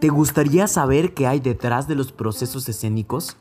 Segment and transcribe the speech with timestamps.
[0.00, 3.36] ¿Te gustaría saber qué hay detrás de los procesos escénicos?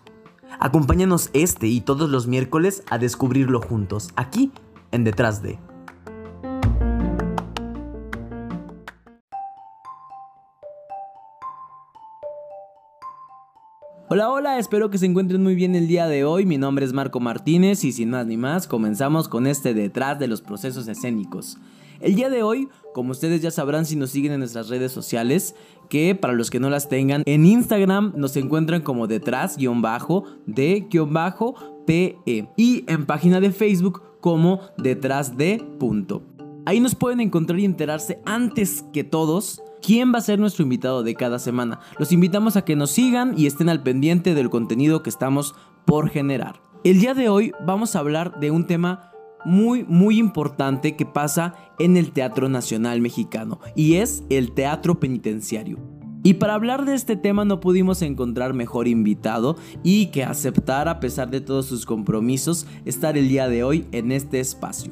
[0.60, 4.52] Acompáñanos este y todos los miércoles a descubrirlo juntos, aquí
[4.92, 5.57] en Detrás de.
[14.20, 16.46] Hola, hola, espero que se encuentren muy bien el día de hoy.
[16.46, 20.28] Mi nombre es Marco Martínez y sin más ni más, comenzamos con este detrás de
[20.28, 21.58] los procesos escénicos.
[22.02, 25.55] El día de hoy, como ustedes ya sabrán si nos siguen en nuestras redes sociales,
[25.90, 29.70] que para los que no las tengan, en Instagram nos encuentran como detrás-de-pe
[32.58, 36.24] y en página de Facebook como detrás de punto.
[36.66, 41.04] Ahí nos pueden encontrar y enterarse antes que todos quién va a ser nuestro invitado
[41.04, 41.80] de cada semana.
[41.98, 45.55] Los invitamos a que nos sigan y estén al pendiente del contenido que estamos
[45.86, 46.62] por generar.
[46.84, 49.12] El día de hoy vamos a hablar de un tema
[49.46, 55.77] muy muy importante que pasa en el Teatro Nacional Mexicano y es el teatro penitenciario.
[56.21, 60.99] Y para hablar de este tema no pudimos encontrar mejor invitado y que aceptar a
[60.99, 64.91] pesar de todos sus compromisos estar el día de hoy en este espacio.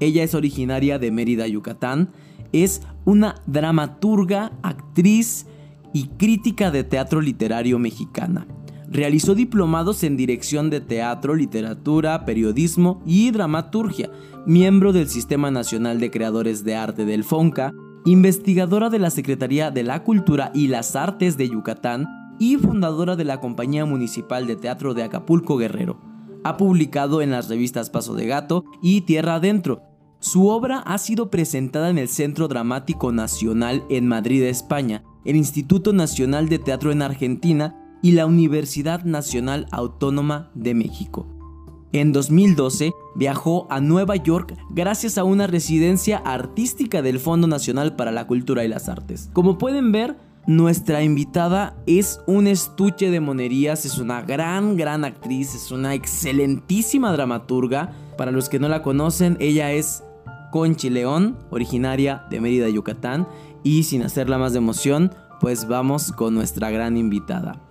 [0.00, 2.10] Ella es originaria de Mérida, Yucatán,
[2.52, 5.46] es una dramaturga, actriz
[5.92, 8.46] y crítica de teatro literario mexicana.
[8.88, 14.10] Realizó diplomados en dirección de teatro, literatura, periodismo y dramaturgia,
[14.46, 17.72] miembro del Sistema Nacional de Creadores de Arte del FONCA,
[18.04, 22.06] investigadora de la Secretaría de la Cultura y las Artes de Yucatán
[22.40, 26.00] y fundadora de la Compañía Municipal de Teatro de Acapulco Guerrero.
[26.42, 29.82] Ha publicado en las revistas Paso de Gato y Tierra Adentro,
[30.20, 35.94] su obra ha sido presentada en el Centro Dramático Nacional en Madrid, España, el Instituto
[35.94, 41.26] Nacional de Teatro en Argentina y la Universidad Nacional Autónoma de México.
[41.92, 48.12] En 2012 viajó a Nueva York gracias a una residencia artística del Fondo Nacional para
[48.12, 49.30] la Cultura y las Artes.
[49.32, 55.54] Como pueden ver, nuestra invitada es un estuche de monerías, es una gran, gran actriz,
[55.54, 57.92] es una excelentísima dramaturga.
[58.16, 60.04] Para los que no la conocen, ella es
[60.50, 63.28] Conchi León, originaria de Mérida, Yucatán.
[63.62, 67.66] Y sin hacerla más de emoción, pues vamos con nuestra gran invitada.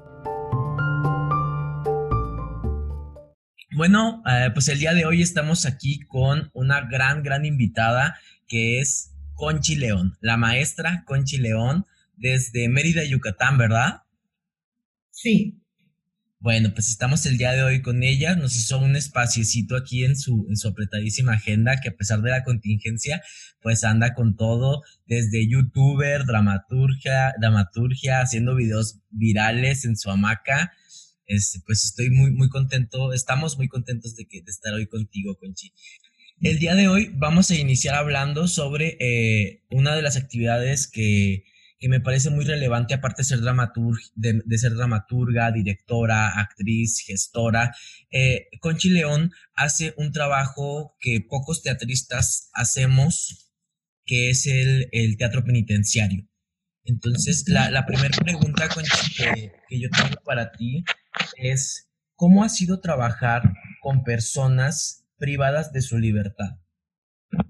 [3.75, 8.17] Bueno, eh, pues el día de hoy estamos aquí con una gran, gran invitada
[8.47, 11.85] que es Conchi León, la maestra Conchi León
[12.17, 14.01] desde Mérida, Yucatán, ¿verdad?
[15.11, 15.58] Sí.
[16.41, 20.15] Bueno, pues estamos el día de hoy con ella, nos hizo un espaciecito aquí en
[20.15, 23.21] su, en su apretadísima agenda, que a pesar de la contingencia,
[23.61, 30.71] pues anda con todo, desde youtuber, dramaturgia, dramaturgia, haciendo videos virales en su hamaca.
[31.25, 35.35] Este, pues estoy muy, muy contento, estamos muy contentos de, que, de estar hoy contigo,
[35.35, 35.73] Conchi.
[36.39, 41.43] El día de hoy vamos a iniciar hablando sobre eh, una de las actividades que
[41.79, 47.73] que me parece muy relevante, aparte de ser, de, ser dramaturga, directora, actriz, gestora.
[48.11, 53.49] Eh, Conchi León hace un trabajo que pocos teatristas hacemos,
[54.05, 56.27] que es el, teatro penitenciario.
[56.83, 60.83] Entonces, la, primera pregunta, Conchi, que, que yo tengo para ti
[61.37, 66.57] es, ¿cómo ha sido trabajar con personas privadas de su libertad?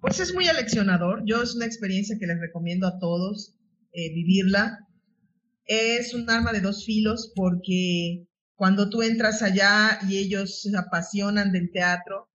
[0.02, 1.24] Pues es muy aleccionador.
[1.26, 3.56] Yo es una experiencia que les recomiendo a todos
[3.92, 4.80] eh, vivirla.
[5.66, 11.52] Es un arma de dos filos porque cuando tú entras allá y ellos se apasionan
[11.52, 12.30] del teatro,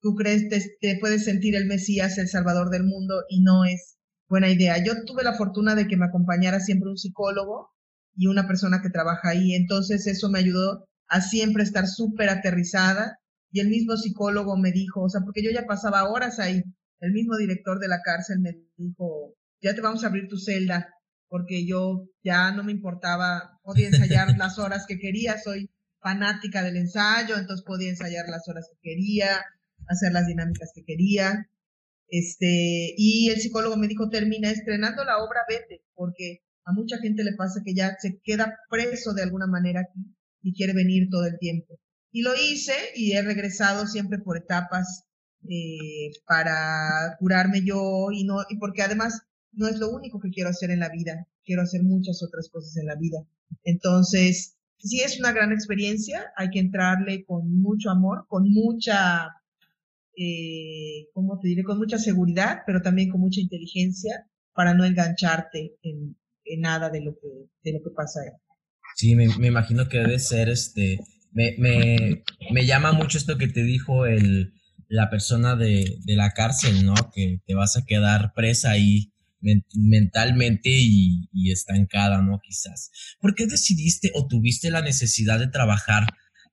[0.00, 3.98] tú crees, te, te puedes sentir el Mesías, el Salvador del mundo y no es
[4.28, 4.82] buena idea.
[4.82, 7.70] Yo tuve la fortuna de que me acompañara siempre un psicólogo
[8.16, 13.18] y una persona que trabaja ahí, entonces eso me ayudó a siempre estar súper aterrizada
[13.50, 16.62] y el mismo psicólogo me dijo, o sea, porque yo ya pasaba horas ahí,
[17.00, 20.94] el mismo director de la cárcel me dijo, ya te vamos a abrir tu celda,
[21.28, 25.70] porque yo ya no me importaba, podía ensayar las horas que quería, soy
[26.00, 29.44] fanática del ensayo, entonces podía ensayar las horas que quería,
[29.88, 31.50] hacer las dinámicas que quería.
[32.08, 37.24] Este, y el psicólogo me dijo, termina estrenando la obra, vete, porque a mucha gente
[37.24, 41.26] le pasa que ya se queda preso de alguna manera aquí y quiere venir todo
[41.26, 41.78] el tiempo.
[42.10, 45.04] Y lo hice y he regresado siempre por etapas
[45.48, 49.22] eh, para curarme yo y no, y porque además
[49.52, 52.76] no es lo único que quiero hacer en la vida, quiero hacer muchas otras cosas
[52.76, 53.18] en la vida.
[53.64, 59.28] Entonces, sí es una gran experiencia, hay que entrarle con mucho amor, con mucha,
[60.16, 61.64] eh, ¿cómo te diré?
[61.64, 66.16] Con mucha seguridad, pero también con mucha inteligencia para no engancharte en,
[66.60, 67.28] nada de lo que,
[67.62, 68.20] de lo que pasa.
[68.96, 70.98] Sí, me, me imagino que debe ser este,
[71.32, 74.54] me, me, me llama mucho esto que te dijo el,
[74.88, 76.94] la persona de, de, la cárcel, ¿no?
[77.14, 82.40] Que te vas a quedar presa ahí mentalmente y, estancada, ¿no?
[82.40, 82.90] Quizás.
[83.20, 86.04] ¿Por qué decidiste o tuviste la necesidad de trabajar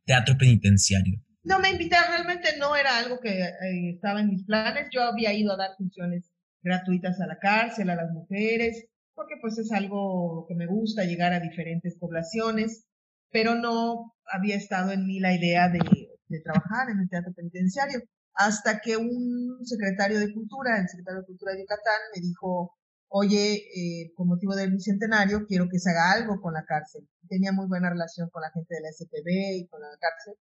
[0.05, 1.21] teatro penitenciario?
[1.43, 4.87] No me invitaron, realmente no era algo que eh, estaba en mis planes.
[4.91, 6.31] Yo había ido a dar funciones
[6.63, 11.33] gratuitas a la cárcel, a las mujeres, porque pues es algo que me gusta, llegar
[11.33, 12.85] a diferentes poblaciones,
[13.31, 15.79] pero no había estado en mí la idea de,
[16.27, 18.01] de trabajar en el teatro penitenciario,
[18.35, 22.75] hasta que un secretario de Cultura, el secretario de Cultura de Yucatán, me dijo,
[23.07, 27.07] oye, eh, con motivo del bicentenario, quiero que se haga algo con la cárcel.
[27.29, 30.35] Tenía muy buena relación con la gente de la SPB y con la cárcel.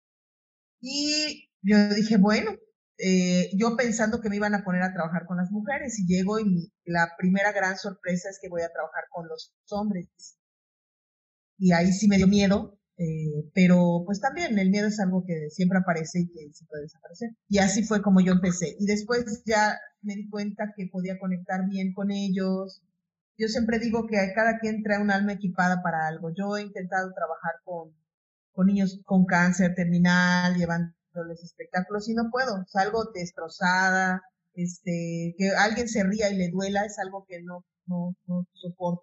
[0.80, 2.52] Y yo dije, bueno,
[2.98, 6.40] eh, yo pensando que me iban a poner a trabajar con las mujeres y llego
[6.40, 10.08] y la primera gran sorpresa es que voy a trabajar con los hombres.
[11.58, 15.50] Y ahí sí me dio miedo, eh, pero pues también el miedo es algo que
[15.50, 17.30] siempre aparece y que se puede desaparecer.
[17.48, 18.76] Y así fue como yo empecé.
[18.78, 22.82] Y después ya me di cuenta que podía conectar bien con ellos.
[23.38, 26.30] Yo siempre digo que cada quien trae un alma equipada para algo.
[26.36, 27.92] Yo he intentado trabajar con
[28.52, 34.22] con niños con cáncer terminal, llevándoles espectáculos y no puedo, salgo destrozada,
[34.54, 39.02] este, que alguien se ría y le duela es algo que no, no, no soporto.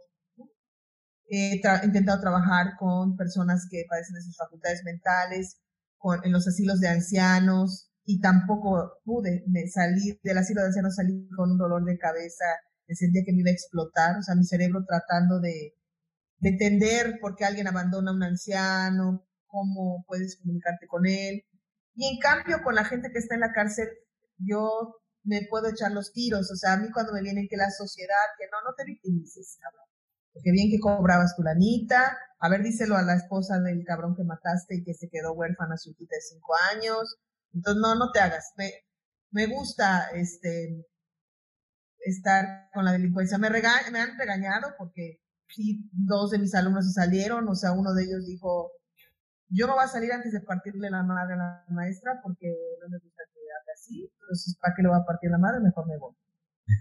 [1.30, 5.58] He intentado trabajar con personas que padecen de sus facultades mentales,
[5.98, 11.30] con, en los asilos de ancianos, y tampoco pude salir del asilo de ancianos, salí
[11.36, 12.46] con un dolor de cabeza,
[12.88, 15.76] me sentía que me iba a explotar, o sea, mi cerebro tratando de,
[16.40, 21.44] de entender por qué alguien abandona a un anciano, cómo puedes comunicarte con él.
[21.96, 23.90] Y en cambio, con la gente que está en la cárcel,
[24.38, 26.50] yo me puedo echar los tiros.
[26.52, 29.58] O sea, a mí cuando me vienen que la sociedad, que no, no te victimices,
[29.62, 29.89] cabrón.
[30.34, 32.18] Porque bien que cobrabas tu lanita.
[32.40, 35.78] A ver, díselo a la esposa del cabrón que mataste y que se quedó huérfana
[35.78, 37.18] su hijita de cinco años.
[37.54, 38.54] Entonces, no, no te hagas.
[38.58, 38.72] Me,
[39.32, 40.86] me gusta este
[42.00, 43.38] estar con la delincuencia.
[43.38, 47.48] Me, me han regañado porque sí, dos de mis alumnos se salieron.
[47.50, 48.72] O sea, uno de ellos dijo,
[49.50, 52.48] yo no voy a salir antes de partirle la madre a la maestra porque
[52.82, 55.60] no me gusta que haga así, entonces ¿para qué le voy a partir la madre?
[55.62, 56.14] Mejor me voy.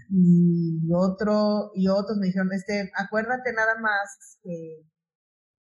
[0.09, 4.85] Y otro, y otros me dijeron, este, acuérdate nada más que,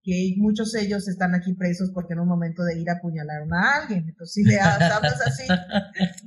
[0.04, 3.76] que muchos de ellos están aquí presos porque en un momento de ir apuñalaron a
[3.76, 4.06] alguien.
[4.08, 5.48] Entonces, si le hablas así,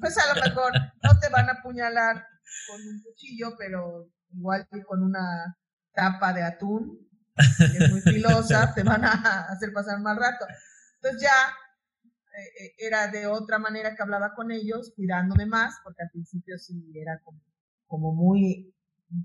[0.01, 2.27] pues a lo mejor no te van a apuñalar
[2.69, 5.57] con un cuchillo, pero igual que con una
[5.95, 7.09] tapa de atún,
[7.59, 10.47] que es muy filosa, te van a hacer pasar un mal rato.
[10.97, 11.55] Entonces ya
[12.39, 16.59] eh, eh, era de otra manera que hablaba con ellos, cuidándome más, porque al principio
[16.59, 17.41] sí era como,
[17.91, 18.73] como muy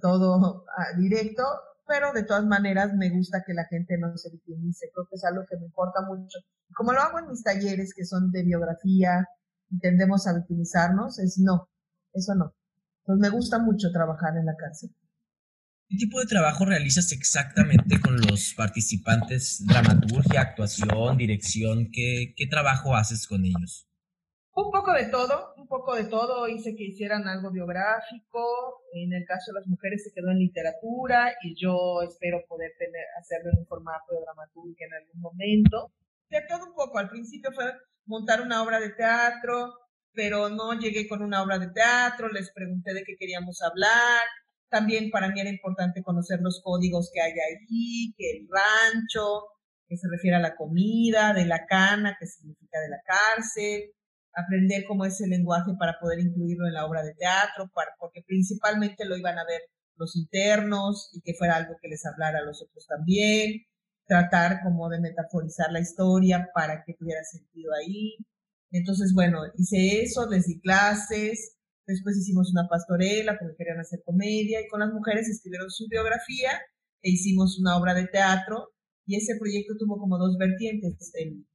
[0.01, 1.43] todo ah, directo,
[1.87, 5.23] pero de todas maneras me gusta que la gente no se victimice, creo que es
[5.23, 6.39] algo que me importa mucho.
[6.73, 9.27] Como lo hago en mis talleres que son de biografía
[9.79, 11.69] tendemos a victimizarnos, es no,
[12.13, 12.55] eso no.
[13.01, 14.89] Entonces me gusta mucho trabajar en la cárcel.
[15.87, 19.63] ¿Qué tipo de trabajo realizas exactamente con los participantes?
[19.67, 21.89] Dramaturgia, actuación, dirección.
[21.91, 23.84] ¿Qué, qué trabajo haces con ellos?
[24.55, 26.47] Un poco de todo, un poco de todo.
[26.47, 28.83] Hice que hicieran algo biográfico.
[28.93, 32.71] En el caso de las mujeres se quedó en literatura y yo espero poder
[33.19, 35.91] hacerlo en un formato de dramaturgia en algún momento.
[36.29, 36.97] De todo un poco.
[36.99, 37.65] Al principio fue
[38.05, 39.73] montar una obra de teatro,
[40.13, 42.29] pero no llegué con una obra de teatro.
[42.29, 44.23] Les pregunté de qué queríamos hablar
[44.69, 49.45] también para mí era importante conocer los códigos que hay ahí, que el rancho,
[49.87, 53.93] que se refiere a la comida, de la cana, que significa de la cárcel,
[54.35, 59.05] aprender cómo es el lenguaje para poder incluirlo en la obra de teatro, porque principalmente
[59.05, 59.61] lo iban a ver
[59.97, 63.63] los internos y que fuera algo que les hablara a los otros también,
[64.05, 68.17] tratar como de metaforizar la historia para que tuviera sentido ahí.
[68.71, 71.55] Entonces, bueno, hice eso, les di clases,
[71.87, 76.49] Después hicimos una pastorela porque querían hacer comedia y con las mujeres escribieron su biografía
[77.01, 78.71] e hicimos una obra de teatro
[79.05, 81.45] y ese proyecto tuvo como dos vertientes, el,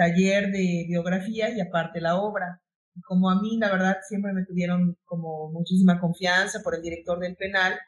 [0.00, 2.62] taller de biografía y aparte la obra.
[3.06, 7.36] Como a mí, la verdad, siempre me tuvieron como muchísima confianza por el director del
[7.36, 7.78] penal,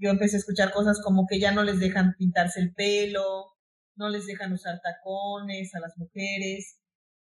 [0.00, 3.56] yo empecé a escuchar cosas como que ya no les dejan pintarse el pelo,
[3.96, 6.78] no les dejan usar tacones a las mujeres,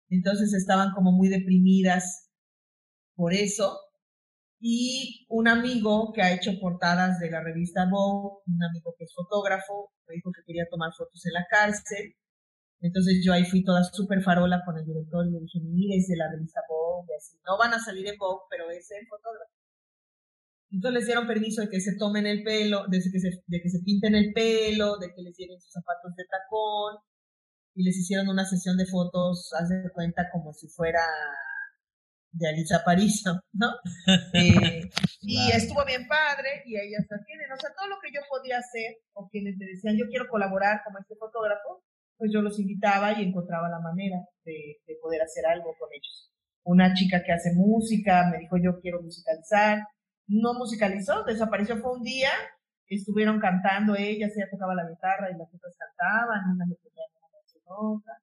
[0.10, 2.30] entonces estaban como muy deprimidas
[3.16, 3.80] por eso.
[4.60, 9.14] Y un amigo que ha hecho portadas de la revista Vogue, un amigo que es
[9.14, 12.16] fotógrafo, me dijo que quería tomar fotos en la cárcel.
[12.80, 16.08] Entonces yo ahí fui toda súper farola con el director y le dije, mire, es
[16.08, 17.38] de la revista Vogue, así.
[17.46, 19.52] No van a salir en Vogue, pero es el fotógrafo.
[20.70, 23.70] Entonces les dieron permiso de que se tomen el pelo, de que se, de que
[23.70, 26.98] se pinten el pelo, de que les lleven sus zapatos de tacón,
[27.74, 31.04] y les hicieron una sesión de fotos, haz de cuenta como si fuera
[32.32, 33.68] de Alisa Pariso, ¿no?
[34.34, 34.90] Eh,
[35.22, 37.52] y estuvo bien padre y ellas la tienen.
[37.52, 40.82] O sea, todo lo que yo podía hacer, o quienes me decían, yo quiero colaborar
[40.86, 41.84] como este fotógrafo,
[42.18, 46.32] pues yo los invitaba y encontraba la manera de, de poder hacer algo con ellos.
[46.64, 49.80] Una chica que hace música me dijo, yo quiero musicalizar.
[50.28, 52.32] No musicalizó, desapareció fue un día,
[52.88, 57.78] estuvieron cantando ellas, ella tocaba la guitarra y las otras cantaban, una le ponían una
[57.78, 58.14] otra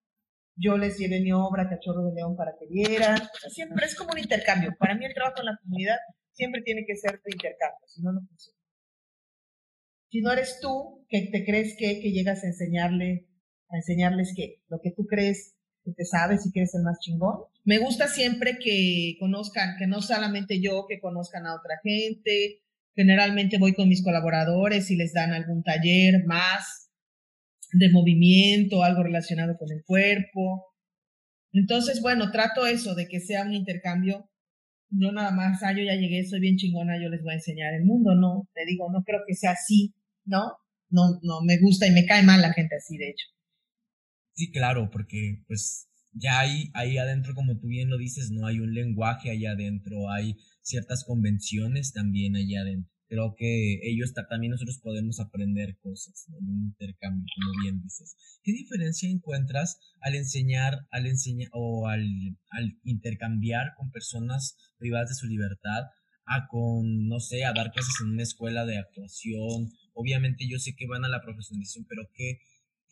[0.57, 3.19] yo les llevé mi obra Cachorro de León para que vieran.
[3.51, 4.75] siempre es como un intercambio.
[4.79, 5.97] Para mí el trabajo en la comunidad
[6.33, 8.59] siempre tiene que ser de intercambio, si no, no funciona.
[10.11, 13.27] Si no eres tú que te crees que, que llegas a enseñarle,
[13.75, 15.55] a enseñarles que lo que tú crees
[15.85, 17.41] que te sabes y que eres el más chingón.
[17.65, 22.63] Me gusta siempre que conozcan, que no solamente yo, que conozcan a otra gente.
[22.95, 26.91] Generalmente voy con mis colaboradores y les dan algún taller más
[27.73, 30.65] de movimiento, algo relacionado con el cuerpo.
[31.53, 34.31] Entonces, bueno, trato eso, de que sea un intercambio,
[34.91, 37.75] no nada más, ah, yo ya llegué, soy bien chingona, yo les voy a enseñar
[37.75, 40.53] el mundo, no, te digo, no creo que sea así, ¿no?
[40.91, 43.27] No, no, me gusta y me cae mal la gente así, de hecho.
[44.35, 48.61] Sí, claro, porque pues ya hay ahí adentro, como tú bien lo dices, no hay
[48.61, 54.81] un lenguaje allá adentro, hay ciertas convenciones también allá adentro creo que ellos también nosotros
[54.83, 58.17] podemos aprender cosas en un intercambio, como bien dices.
[58.43, 62.05] ¿Qué diferencia encuentras al enseñar, al enseñar o al,
[62.51, 65.85] al intercambiar con personas privadas de su libertad
[66.27, 69.71] a con, no sé, a dar clases en una escuela de actuación?
[69.93, 72.41] Obviamente yo sé que van a la profesionalización, pero ¿qué,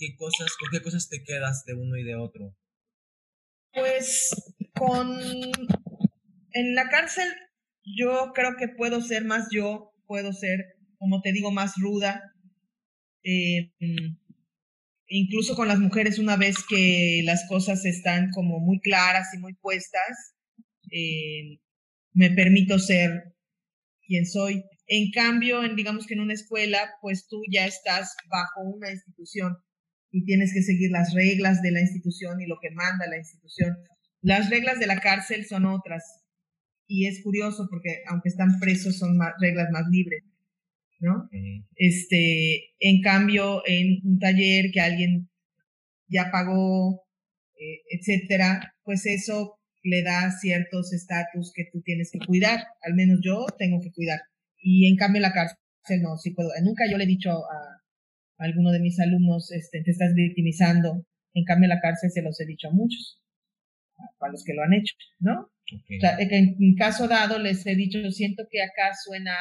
[0.03, 2.57] qué cosas, con qué cosas te quedas de uno y de otro?
[3.73, 4.31] Pues
[4.75, 5.21] con
[6.55, 7.29] en la cárcel
[7.85, 12.21] yo creo que puedo ser más yo puedo ser, como te digo, más ruda.
[13.25, 13.73] Eh,
[15.07, 19.55] incluso con las mujeres, una vez que las cosas están como muy claras y muy
[19.55, 20.35] puestas,
[20.91, 21.61] eh,
[22.13, 23.35] me permito ser
[24.07, 24.65] quien soy.
[24.87, 29.57] En cambio, en, digamos que en una escuela, pues tú ya estás bajo una institución
[30.13, 33.77] y tienes que seguir las reglas de la institución y lo que manda la institución.
[34.21, 36.05] Las reglas de la cárcel son otras
[36.87, 40.23] y es curioso porque aunque están presos son reglas más libres,
[41.01, 41.29] ¿no?
[41.77, 45.31] Este, en cambio, en un taller que alguien
[46.09, 47.03] ya pagó,
[47.59, 53.21] eh, etcétera, pues eso le da ciertos estatus que tú tienes que cuidar, al menos
[53.25, 54.21] yo tengo que cuidar.
[54.59, 56.51] Y en cambio la cárcel no, sí puedo.
[56.63, 57.72] Nunca yo le he dicho a
[58.43, 61.07] alguno de mis alumnos, este, te estás victimizando.
[61.35, 63.23] En cambio la cárcel se los he dicho a muchos,
[64.21, 65.51] a los que lo han hecho, ¿no?
[65.89, 69.33] en, caso dado les he dicho, siento que acá suena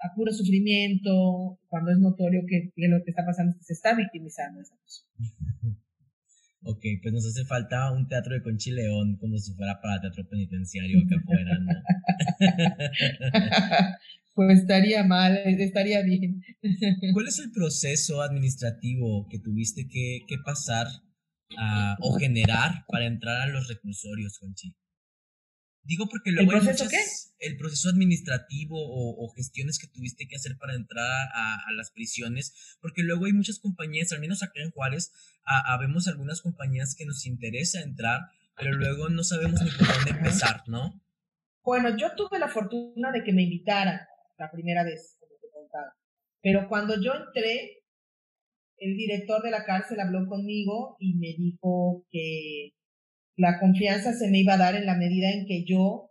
[0.00, 3.94] a puro sufrimiento, cuando es notorio que, lo que está pasando es que se está
[3.94, 5.08] victimizando esa persona.
[6.64, 10.98] Ok, pues nos hace falta un teatro de Conchileón como si fuera para teatro penitenciario
[11.00, 11.72] acá afuera, ¿no?
[14.38, 16.40] pues estaría mal, estaría bien.
[17.12, 20.86] ¿Cuál es el proceso administrativo que tuviste que, que pasar
[21.58, 24.76] a, o generar para entrar a los reclusorios, Conchi?
[25.82, 26.98] Digo porque luego ¿El proceso qué?
[27.40, 33.02] El proceso administrativo o, gestiones que tuviste que hacer para entrar a, las prisiones, porque
[33.02, 35.10] luego hay muchas compañías, al menos acá en Juárez,
[35.44, 38.20] habemos algunas compañías que nos interesa entrar,
[38.56, 41.02] pero luego no sabemos ni por dónde empezar, ¿no?
[41.64, 43.98] Bueno, yo tuve la fortuna de que me invitaran
[44.38, 45.92] la primera vez, como te contaba.
[46.40, 47.82] Pero cuando yo entré,
[48.78, 52.70] el director de la cárcel habló conmigo y me dijo que
[53.36, 56.10] la confianza se me iba a dar en la medida en que yo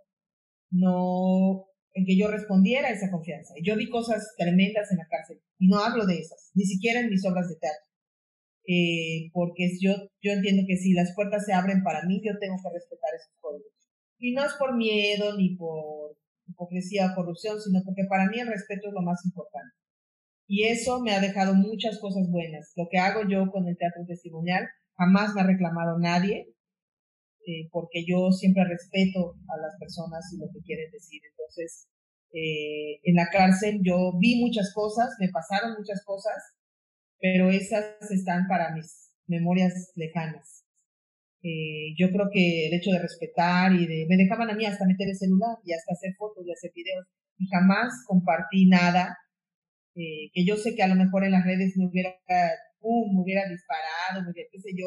[0.71, 3.53] no, en que yo respondiera a esa confianza.
[3.57, 6.99] Y yo vi cosas tremendas en la cárcel y no hablo de esas, ni siquiera
[6.99, 7.87] en mis obras de teatro.
[8.69, 12.57] Eh, porque yo, yo entiendo que si las puertas se abren para mí, yo tengo
[12.61, 13.71] que respetar esos códigos.
[14.19, 16.17] Y no es por miedo ni por
[16.47, 19.75] hipocresía o corrupción, sino porque para mí el respeto es lo más importante.
[20.47, 22.71] Y eso me ha dejado muchas cosas buenas.
[22.75, 26.47] Lo que hago yo con el teatro testimonial, jamás me ha reclamado nadie,
[27.45, 31.21] eh, porque yo siempre respeto a las personas y lo que quieren decir.
[31.31, 31.87] Entonces,
[32.33, 36.35] eh, en la cárcel yo vi muchas cosas, me pasaron muchas cosas,
[37.19, 40.66] pero esas están para mis memorias lejanas.
[41.43, 44.85] Eh, yo creo que el hecho de respetar y de, me dejaban a mí hasta
[44.85, 47.05] meter el celular y hasta hacer fotos y hacer videos
[47.37, 49.15] y jamás compartí nada
[49.93, 52.13] que yo sé que a lo mejor en las redes me hubiera,
[52.81, 54.85] uh, me hubiera disparado, me hubiera, qué sé yo,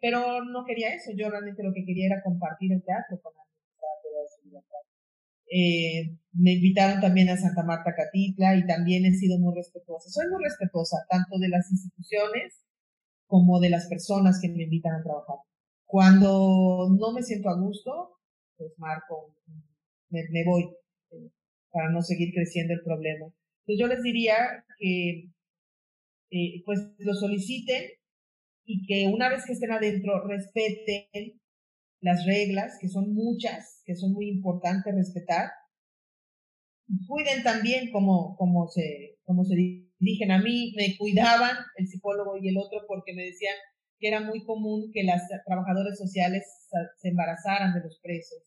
[0.00, 3.42] pero no quería eso, yo realmente lo que quería era compartir el teatro con la
[5.50, 10.10] eh, me invitaron también a Santa Marta Catitla y también he sido muy respetuosa.
[10.10, 12.64] Soy muy respetuosa tanto de las instituciones
[13.26, 15.36] como de las personas que me invitan a trabajar.
[15.88, 18.18] Cuando no me siento a gusto,
[18.58, 19.34] pues marco,
[20.10, 20.64] me, voy
[21.12, 21.30] eh,
[21.70, 23.24] para no seguir creciendo el problema.
[23.60, 24.36] Entonces yo les diría
[24.78, 25.30] que
[26.30, 27.84] eh, pues lo soliciten
[28.66, 31.40] y que una vez que estén adentro respeten
[32.02, 35.48] las reglas, que son muchas, que son muy importantes respetar.
[37.06, 39.56] Cuiden también como, como, se, como se
[39.98, 43.54] dirigen a mí, me cuidaban el psicólogo y el otro porque me decían
[43.98, 46.44] que era muy común que las trabajadoras sociales
[46.96, 48.42] se embarazaran de los presos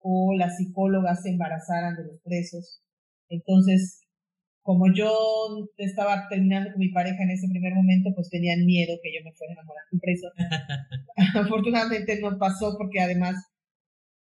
[0.00, 2.82] o las psicólogas se embarazaran de los presos.
[3.28, 4.06] Entonces,
[4.62, 5.10] como yo
[5.78, 9.32] estaba terminando con mi pareja en ese primer momento, pues tenían miedo que yo me
[9.32, 10.28] fuera a enamorar de un preso.
[11.46, 13.36] Afortunadamente no pasó porque además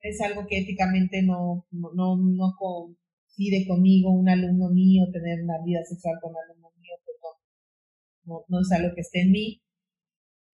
[0.00, 5.82] es algo que éticamente no, no, no, coincide conmigo, un alumno mío, tener una vida
[5.84, 7.16] sexual con un alumno mío, pues
[8.24, 9.62] no, no, es algo que esté en mí.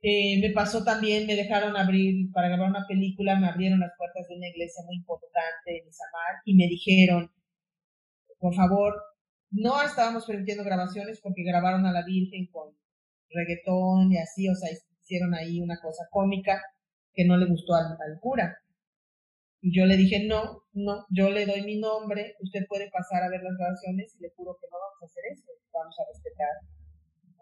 [0.03, 4.27] Eh, me pasó también, me dejaron abrir, para grabar una película, me abrieron las puertas
[4.29, 7.31] de una iglesia muy importante en Isamar y me dijeron,
[8.41, 9.01] por favor,
[9.53, 12.75] no estábamos permitiendo grabaciones porque grabaron a la Virgen con
[13.31, 16.61] reggaetón y así, o sea, hicieron ahí una cosa cómica
[17.15, 18.59] que no le gustó al, cura.
[19.61, 23.29] Y yo le dije, no, no, yo le doy mi nombre, usted puede pasar a
[23.31, 26.82] ver las grabaciones y le juro que no vamos a hacer eso, vamos a respetar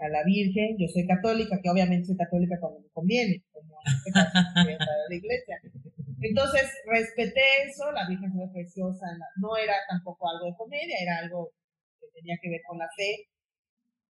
[0.00, 3.92] a la Virgen, yo soy católica, que obviamente soy católica cuando me conviene, como en
[3.92, 4.32] este caso,
[5.08, 5.56] la iglesia.
[6.20, 11.52] Entonces, respeté eso, la Virgen fue preciosa, no era tampoco algo de comedia, era algo
[12.20, 13.28] tenía que ver con la fe.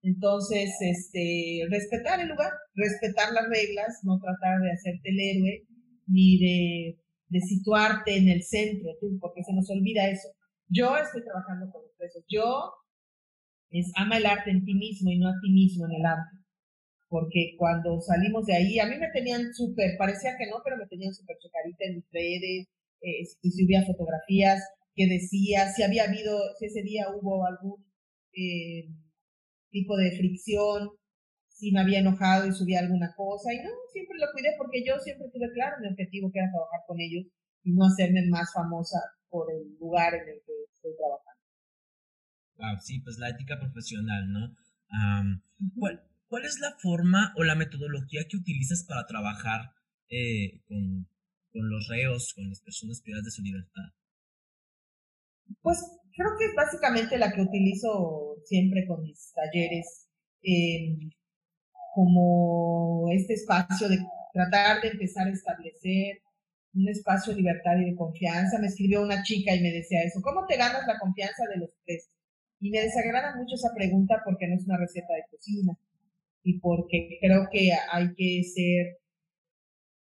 [0.01, 5.63] Entonces, este, respetar el lugar, respetar las reglas, no tratar de hacerte el héroe,
[6.07, 6.99] ni de,
[7.29, 10.29] de situarte en el centro, porque se nos olvida eso.
[10.69, 12.23] Yo estoy trabajando con los presos.
[12.29, 12.73] Yo
[13.69, 16.37] es ama el arte en ti mismo y no a ti mismo en el arte.
[17.07, 20.87] Porque cuando salimos de ahí, a mí me tenían súper, parecía que no, pero me
[20.87, 22.67] tenían súper chocarita en mis redes,
[23.01, 24.61] eh, si subía fotografías,
[24.95, 27.85] que decía si había habido, si ese día hubo algún
[28.33, 28.87] eh,
[29.69, 30.89] tipo de fricción,
[31.49, 34.97] si me había enojado y subía alguna cosa, y no, siempre lo cuidé porque yo
[34.99, 37.25] siempre tuve claro mi objetivo que era trabajar con ellos
[37.63, 38.99] y no hacerme más famosa
[39.29, 41.34] por el lugar en el que estoy trabajando.
[42.57, 44.55] Wow, sí, pues la ética profesional, ¿no?
[45.77, 49.71] ¿cuál, ¿Cuál es la forma o la metodología que utilizas para trabajar
[50.09, 51.07] eh, con,
[51.51, 53.83] con los reos, con las personas privadas de su libertad?
[55.61, 55.79] Pues
[56.15, 60.07] creo que es básicamente la que utilizo siempre con mis talleres,
[60.41, 61.11] em,
[61.93, 63.99] como este espacio de
[64.33, 66.21] tratar de empezar a establecer
[66.73, 68.59] un espacio de libertad y de confianza.
[68.59, 71.69] Me escribió una chica y me decía eso, ¿cómo te ganas la confianza de los
[71.85, 72.09] tres?
[72.59, 75.77] Y me desagrada mucho esa pregunta porque no es una receta de cocina
[76.43, 78.97] y porque creo que hay que ser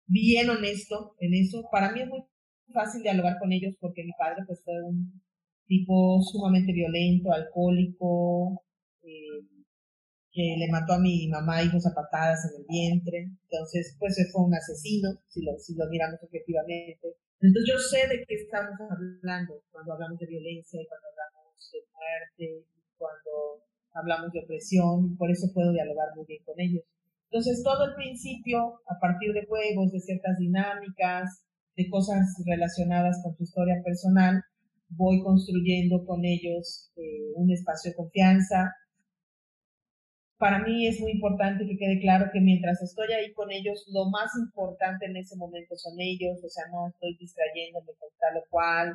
[0.07, 1.69] bien honesto en eso.
[1.71, 2.25] Para mí es muy
[2.73, 5.23] fácil dialogar con ellos porque mi padre pues fue un
[5.67, 8.63] tipo sumamente violento, alcohólico,
[9.03, 9.47] eh,
[10.33, 13.29] que le mató a mi mamá hijos a patadas en el vientre.
[13.45, 17.17] Entonces, pues fue un asesino, si lo, si lo miramos objetivamente.
[17.41, 21.32] Entonces, yo sé de qué estamos hablando cuando hablamos de violencia y cuando hablamos
[21.71, 23.63] de muerte, cuando
[23.95, 26.85] hablamos de opresión, y por eso puedo dialogar muy bien con ellos.
[27.31, 31.47] Entonces, todo el principio, a partir de juegos, de ciertas dinámicas,
[31.77, 34.43] de cosas relacionadas con su historia personal,
[34.91, 38.75] voy construyendo con ellos eh, un espacio de confianza.
[40.37, 44.11] Para mí es muy importante que quede claro que mientras estoy ahí con ellos, lo
[44.11, 48.45] más importante en ese momento son ellos, o sea, no estoy distrayéndome con tal o
[48.51, 48.93] cual,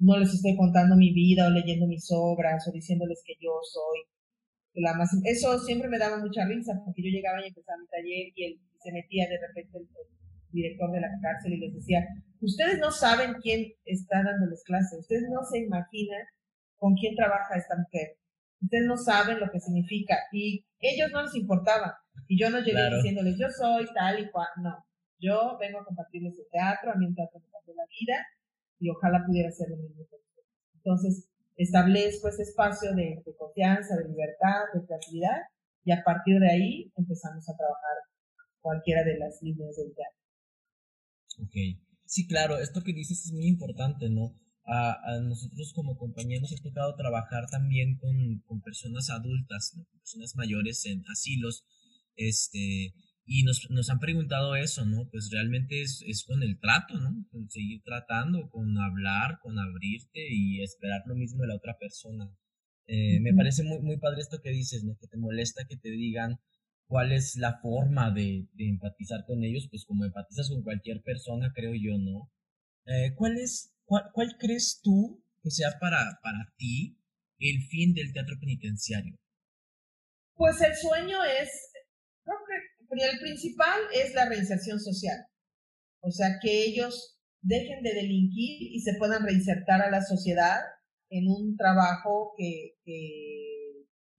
[0.00, 4.00] no les estoy contando mi vida o leyendo mis obras o diciéndoles que yo soy
[4.74, 5.10] la más...
[5.24, 8.60] Eso siempre me daba mucha risa porque yo llegaba y empezaba mi taller y él
[8.82, 9.88] se metía de repente el,
[10.52, 12.04] director de la cárcel y les decía,
[12.40, 16.24] ustedes no saben quién está dándoles clase, ustedes no se imaginan
[16.76, 18.16] con quién trabaja esta mujer,
[18.60, 21.94] ustedes no saben lo que significa y ellos no les importaba
[22.26, 24.74] y yo no llegué diciéndoles yo soy tal y cual, no,
[25.20, 28.26] yo vengo a compartirles el teatro, a mí el teatro me cambió la vida
[28.80, 30.04] y ojalá pudiera ser lo mismo
[30.74, 35.38] Entonces, establezco ese espacio de, de confianza, de libertad, de creatividad
[35.84, 37.96] y a partir de ahí empezamos a trabajar
[38.60, 40.20] cualquiera de las líneas del teatro.
[41.44, 41.80] Ok.
[42.04, 44.34] Sí, claro, esto que dices es muy importante, ¿no?
[44.66, 49.84] A, nosotros como compañía nos ha tocado trabajar también con, con personas adultas, ¿no?
[49.98, 51.64] personas mayores en asilos,
[52.16, 55.08] este, y nos, nos, han preguntado eso, ¿no?
[55.10, 57.26] Pues realmente es, es, con el trato, ¿no?
[57.30, 62.28] Con seguir tratando, con hablar, con abrirte y esperar lo mismo de la otra persona.
[62.86, 64.96] Eh, me parece muy, muy padre esto que dices, ¿no?
[64.98, 66.40] Que te molesta que te digan,
[66.90, 71.72] cuál es la forma de, empatizar con ellos, pues como empatizas con cualquier persona, creo
[71.72, 72.32] yo, ¿no?
[72.86, 76.98] eh, ¿cuál, es, cuál, crees tú que sea para, para ti
[77.38, 79.16] el fin del teatro penitenciario?
[80.34, 81.69] Pues el sueño es,
[82.98, 85.18] el principal es la reinserción social.
[86.00, 90.60] O sea, que ellos dejen de delinquir y se puedan reinsertar a la sociedad
[91.10, 92.76] en un trabajo que,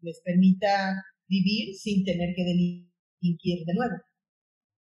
[0.04, 3.98] les permita vivir sin tener que delinquir de nuevo.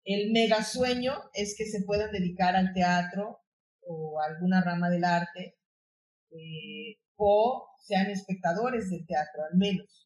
[0.04, 3.38] El mega sueño es que se puedan dedicar al teatro
[3.86, 5.56] o alguna rama del arte
[6.32, 10.03] eh, o sean espectadores del teatro al menos.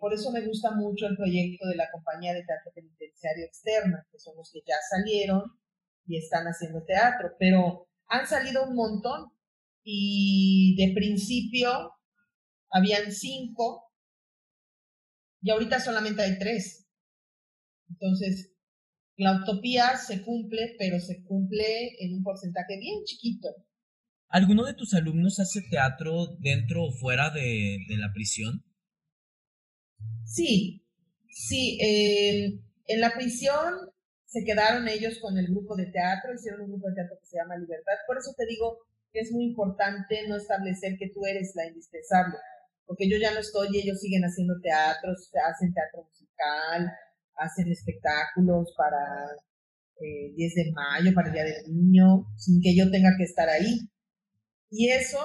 [0.00, 4.18] Por eso me gusta mucho el proyecto de la compañía de teatro penitenciario externa, que
[4.18, 5.42] son los que ya salieron
[6.06, 9.30] y están haciendo teatro, pero han salido un montón
[9.84, 11.92] y de principio
[12.70, 13.92] habían cinco
[15.40, 16.86] y ahorita solamente hay tres.
[17.88, 18.52] Entonces,
[19.16, 23.48] la utopía se cumple, pero se cumple en un porcentaje bien chiquito.
[24.28, 28.64] ¿Alguno de tus alumnos hace teatro dentro o fuera de, la prisión?
[30.24, 30.82] Sí,
[31.30, 31.78] sí.
[31.82, 33.92] Eh, en la prisión
[34.26, 37.36] se quedaron ellos con el grupo de teatro, hicieron un grupo de teatro que se
[37.36, 37.92] llama Libertad.
[38.06, 38.78] Por eso te digo
[39.12, 42.36] que es muy importante no establecer que tú eres la indispensable,
[42.86, 46.90] porque yo ya no estoy y ellos siguen haciendo teatros, hacen teatro musical,
[47.36, 48.98] hacen espectáculos para
[50.00, 53.48] eh, 10 de mayo, para el Día del Niño, sin que yo tenga que estar
[53.48, 53.80] ahí.
[54.70, 55.20] Y eso,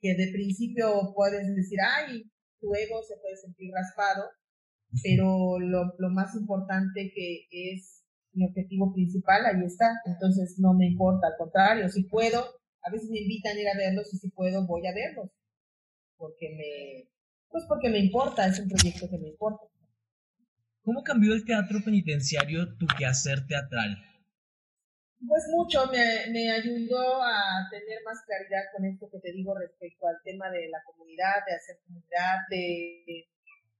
[0.00, 2.24] que de principio puedes decir, ay,
[2.60, 4.30] tu ego se puede sentir raspado,
[5.02, 10.00] pero lo, lo más importante que es mi objetivo principal, ahí está.
[10.04, 12.44] Entonces no me importa, al contrario, si puedo,
[12.82, 15.30] a veces me invitan a ir a verlos y si puedo voy a verlos.
[16.16, 17.10] Porque me,
[17.48, 19.64] pues porque me importa, es un proyecto que me importa.
[20.82, 23.98] ¿Cómo cambió el teatro penitenciario tu quehacer teatral?
[25.26, 30.06] Pues mucho, me, me ayudó a tener más claridad con esto que te digo respecto
[30.08, 33.28] al tema de la comunidad, de hacer comunidad, de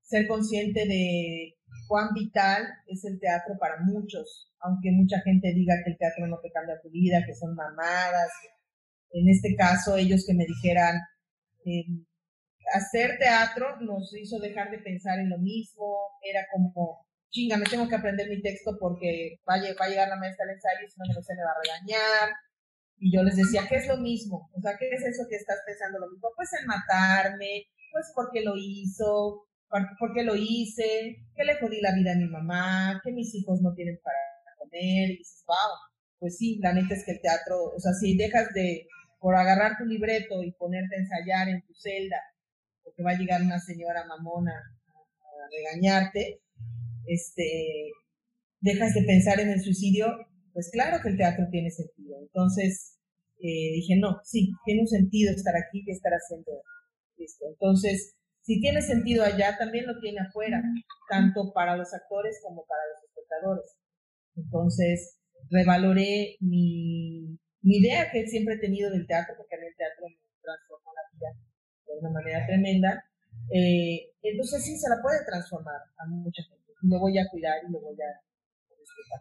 [0.03, 1.57] ser consciente de
[1.89, 6.39] cuán vital es el teatro para muchos, aunque mucha gente diga que el teatro no
[6.41, 8.31] te cambia tu vida, que son mamadas.
[9.13, 11.01] En este caso, ellos que me dijeran,
[11.65, 12.05] em,
[12.75, 17.89] hacer teatro nos hizo dejar de pensar en lo mismo, era como, chinga, me tengo
[17.89, 21.07] que aprender mi texto porque va a, llegar la maestra al ensayo y si no
[21.07, 22.29] me lo me va a regañar.
[22.99, 24.51] Y yo les decía, ¿qué es lo mismo?
[24.53, 26.29] O sea, ¿qué es eso que estás pensando lo mismo?
[26.37, 29.47] Pues en matarme, pues porque lo hizo,
[29.99, 33.61] por qué lo hice, que le jodí la vida a mi mamá, que mis hijos
[33.63, 34.17] no tienen para
[34.59, 35.57] comer, y dices, wow,
[36.19, 38.87] pues sí, la neta es que el teatro, o sea, si dejas de,
[39.19, 42.21] por agarrar tu libreto y ponerte a ensayar en tu celda,
[42.83, 46.43] porque va a llegar una señora mamona a, regañarte,
[47.07, 47.93] este,
[48.61, 50.09] dejas de pensar en el suicidio,
[50.53, 52.19] pues claro que el teatro tiene sentido.
[52.21, 52.99] Entonces,
[53.39, 56.51] eh, dije, no, sí, tiene un sentido estar aquí y estar haciendo
[57.17, 57.47] esto.
[57.49, 60.63] Entonces, si tiene sentido allá, también lo tiene afuera,
[61.09, 63.77] tanto para los actores como para los espectadores.
[64.37, 65.19] Entonces,
[65.51, 70.17] revaloré mi, idea que siempre he tenido del teatro, porque a mí el teatro me
[70.43, 71.29] transformó la vida
[71.87, 73.05] de una manera tremenda.
[73.55, 76.60] Eh, entonces sí, se la puede transformar a mucha gente.
[76.83, 78.11] Lo voy a cuidar y lo voy a
[78.69, 79.21] respetar.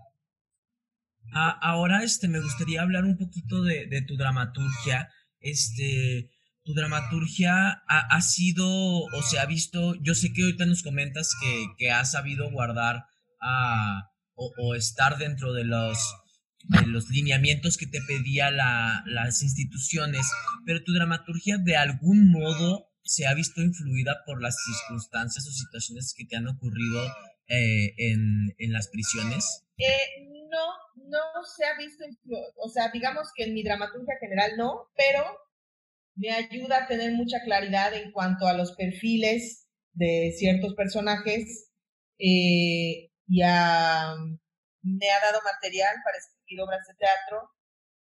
[1.34, 5.10] Ah, ahora este, me gustaría hablar un poquito de, de tu dramaturgia.
[5.39, 6.30] Este,
[6.69, 11.65] tu dramaturgia ha, sido o se ha visto, yo sé que ahorita nos comentas que,
[11.80, 13.06] que has sabido guardar
[14.36, 15.98] o, estar dentro de los,
[16.86, 20.30] los lineamientos que te pedía la, las instituciones,
[20.63, 26.13] pero tu dramaturgia de algún modo se ha visto influida por las circunstancias o situaciones
[26.15, 27.02] que te han ocurrido
[27.49, 29.65] eh, en, en, las prisiones?
[29.77, 32.05] Eh, no, no se ha visto,
[32.57, 35.23] o sea, digamos que en mi dramaturgia general no, pero
[36.15, 41.71] me ayuda a tener mucha claridad en cuanto a los perfiles de ciertos personajes
[42.19, 44.15] eh, y me ha
[45.21, 47.49] dado material para escribir obras de teatro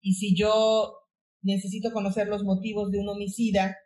[0.02, 1.00] y si yo
[1.42, 3.78] necesito conocer los motivos de un homicida,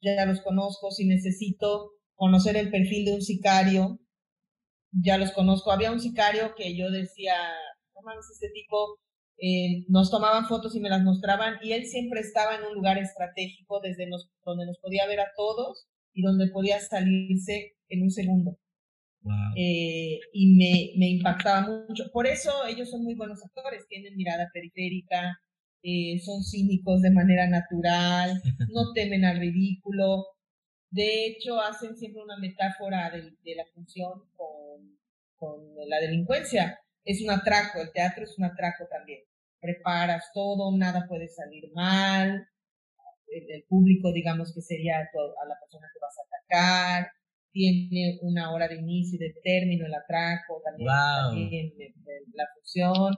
[0.00, 4.00] ya los conozco, si necesito conocer el perfil de un sicario,
[4.92, 5.72] ya los conozco.
[5.72, 7.34] Había un sicario que yo decía,
[7.94, 8.98] no mames, este tipo
[9.40, 12.98] eh, nos tomaban fotos y me las mostraban y él siempre estaba en un lugar
[12.98, 14.08] estratégico desde
[14.44, 18.58] donde nos podía ver a todos y donde podía salirse en un segundo.
[19.56, 22.04] Eh, y me, me, impactaba mucho.
[22.12, 25.38] Por eso ellos son muy buenos actores, tienen mirada periférica,
[25.82, 28.40] eh, son cínicos de manera natural,
[28.72, 30.24] no temen al ridículo.
[30.90, 34.98] De hecho, hacen siempre una metáfora de, de la función con,
[35.36, 36.78] con la delincuencia.
[37.04, 39.20] Es un atraco, el teatro es un atraco también.
[39.60, 42.48] preparas todo, nada puede salir mal,
[43.30, 47.12] el, público, digamos que sería a la persona que vas a atacar,
[47.52, 50.88] tiene una hora de inicio y de término el atraco, también,
[52.34, 53.14] la función.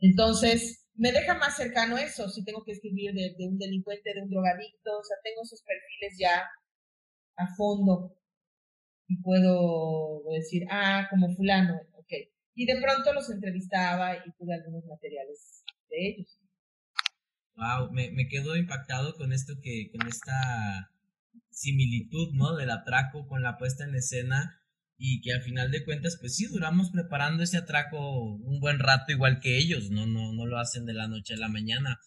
[0.00, 4.30] Entonces, me deja más cercano eso, si tengo que escribir de, un delincuente, de un
[4.30, 6.48] drogadicto, o sea, tengo esos perfiles ya
[7.36, 8.16] a fondo
[9.08, 12.12] y puedo decir, ah, como fulano, ok.
[12.54, 16.38] Y de pronto los entrevistaba y tuve algunos materiales de ellos.
[17.56, 20.92] Wow, me, me quedo impactado con esto que, con esta
[21.50, 22.56] similitud, ¿no?
[22.56, 24.63] Del atraco con la puesta en escena
[24.96, 29.12] y que al final de cuentas, pues sí, duramos preparando ese atraco un buen rato
[29.12, 31.98] igual que ellos, no, no, no lo hacen de la noche a la mañana.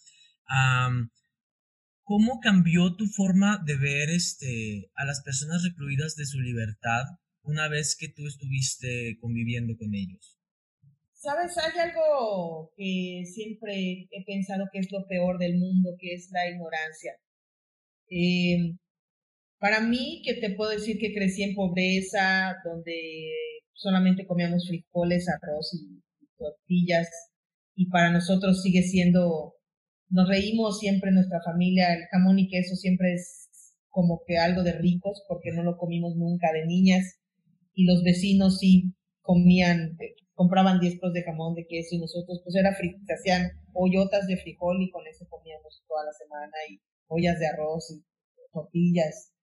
[2.03, 7.03] ¿Cómo cambió tu forma de ver este, a las personas recluidas de su libertad
[7.41, 10.39] una vez que tú estuviste conviviendo con ellos?
[11.11, 16.29] Sabes, hay algo que siempre he pensado que es lo peor del mundo, que es
[16.31, 17.13] la ignorancia.
[18.09, 18.77] Eh,
[19.59, 22.93] para mí, que te puedo decir que crecí en pobreza, donde
[23.73, 26.01] solamente comíamos frijoles, arroz y,
[26.37, 27.09] tortillas,
[27.75, 29.55] y para nosotros sigue siendo,
[30.09, 33.49] nos reímos siempre en nuestra familia, el jamón y queso siempre es
[33.89, 37.19] como que algo de ricos, porque no lo comimos nunca de niñas,
[37.73, 39.97] y los vecinos sí comían,
[40.35, 44.81] compraban 10 de jamón, de queso, y nosotros pues era se hacían hoyotas de frijol
[44.83, 48.05] y con eso comíamos toda la semana, y ollas de arroz y
[48.53, 49.33] tortillas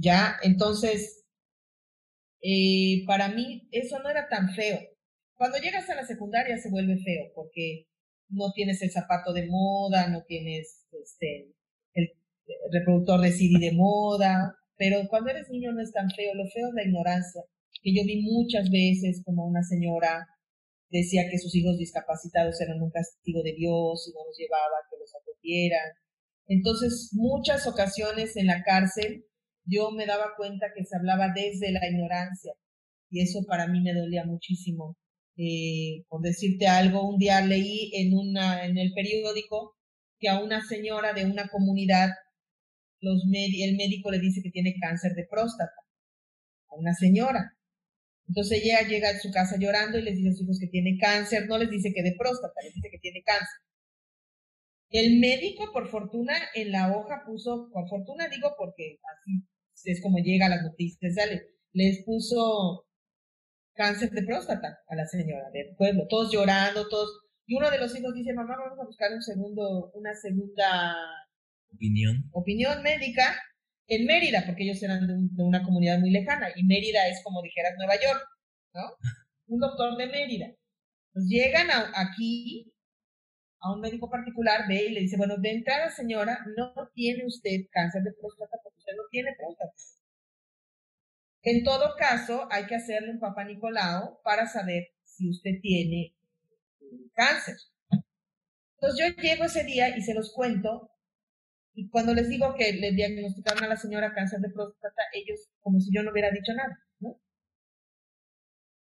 [0.00, 1.24] ya, entonces,
[2.42, 4.78] eh, para mí eso no era tan feo.
[5.34, 7.88] Cuando llegas a la secundaria se vuelve feo porque
[8.28, 11.52] no tienes el zapato de moda, no tienes este,
[11.94, 12.08] el
[12.72, 16.68] reproductor de CD de moda, pero cuando eres niño no es tan feo, lo feo
[16.68, 17.42] es la ignorancia,
[17.82, 20.26] que yo vi muchas veces como una señora
[20.92, 24.98] decía que sus hijos discapacitados eran un castigo de Dios y no los llevaba que
[24.98, 25.90] los atendieran.
[26.46, 29.24] Entonces, muchas ocasiones en la cárcel
[29.64, 32.52] yo me daba cuenta que se hablaba desde la ignorancia
[33.10, 34.96] y eso para mí me dolía muchísimo.
[35.36, 39.76] Eh, por decirte algo, un día leí en, una, en el periódico
[40.18, 42.10] que a una señora de una comunidad
[43.00, 45.74] los el médico le dice que tiene cáncer de próstata,
[46.68, 47.56] a una señora.
[48.28, 50.96] Entonces ella llega a su casa llorando y les dice a sus hijos que tiene
[50.98, 53.58] cáncer, no les dice que de próstata, les dice que tiene cáncer.
[54.90, 59.42] El médico, por fortuna, en la hoja puso, por fortuna digo porque así
[59.84, 62.86] es como llega a las noticias, sale, les puso
[63.74, 67.96] cáncer de próstata a la señora del pueblo, todos llorando, todos, y uno de los
[67.96, 70.96] hijos dice, mamá, vamos a buscar un segundo, una segunda
[71.72, 73.40] opinión, opinión médica
[73.88, 77.74] en Mérida, porque ellos eran de, una comunidad muy lejana, y Mérida es como dijeras
[77.76, 78.22] Nueva York,
[78.74, 78.82] ¿no?
[79.48, 80.46] Un doctor de Mérida.
[81.12, 82.72] Pues llegan aquí
[83.60, 87.66] a un médico particular, ve y le dice, bueno, de entrada señora, no tiene usted
[87.70, 89.72] cáncer de próstata usted no tiene próstata.
[91.42, 96.14] En todo caso, hay que hacerle un papá Nicolau para saber si usted tiene
[97.14, 97.56] cáncer.
[98.76, 100.90] Entonces yo llego ese día y se los cuento
[101.74, 105.80] y cuando les digo que le diagnosticaron a la señora cáncer de próstata, ellos como
[105.80, 107.18] si yo no hubiera dicho nada, ¿no?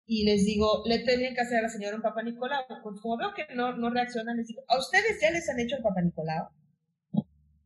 [0.06, 2.64] Y les digo, le tienen que hacer a la señora un papá Nicolau.
[2.68, 5.78] Pues como veo que no, no reaccionan, les digo, ¿a ustedes ya les han hecho
[5.78, 6.50] el papá Nicolau?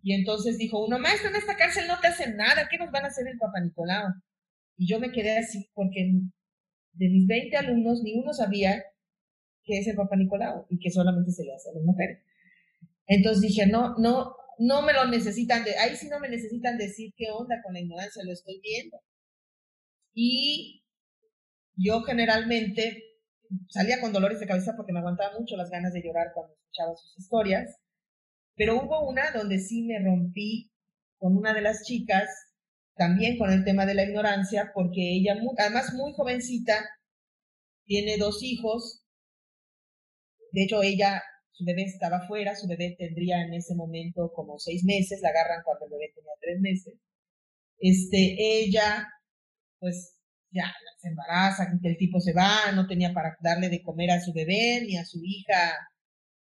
[0.10, 3.06] Y entonces dijo uno, maestro, en esta cárcel no te hacen nada, ¿qué nos van
[3.06, 4.08] a hacer el Papa Nicolau?
[4.76, 6.14] Y yo me quedé así porque
[6.94, 8.84] de mis 20 alumnos, ni uno sabía
[9.64, 12.24] qué es el Papa Nicolau y que solamente se le hace a las mujeres.
[13.06, 17.14] Entonces dije, no, no, no me lo necesitan, de, ahí sí no me necesitan decir
[17.16, 19.00] qué onda con la ignorancia, lo estoy viendo.
[20.16, 20.88] Y
[21.76, 23.04] yo generalmente
[23.68, 26.96] salía con dolores de cabeza porque me aguantaba mucho las ganas de llorar cuando escuchaba
[26.96, 27.80] sus historias.
[28.60, 30.70] Pero hubo una donde sí me rompí
[31.18, 32.28] con una de las chicas,
[32.98, 36.86] también con el tema de la ignorancia, porque ella, además muy jovencita,
[37.86, 39.06] tiene dos hijos.
[40.52, 44.84] De hecho, ella, su bebé estaba fuera, su bebé tendría en ese momento como seis
[44.84, 46.96] meses, la agarran cuando el bebé tenía tres meses.
[47.80, 49.08] Este, ella,
[49.80, 50.18] pues
[50.52, 50.66] ya
[50.98, 54.82] se embaraza, el tipo se va, no tenía para darle de comer a su bebé
[54.86, 55.78] ni a su hija,